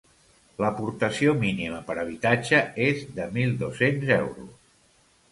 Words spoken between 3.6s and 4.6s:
dos-cents euros.